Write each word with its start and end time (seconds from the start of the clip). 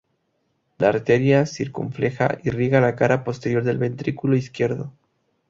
La 0.83 0.87
arteria 0.89 1.41
circunfleja 1.51 2.31
irriga 2.47 2.81
la 2.85 2.91
cara 3.03 3.19
posterior 3.27 3.63
del 3.69 3.77
ventrículo 3.85 4.35
izquierdo. 4.43 4.91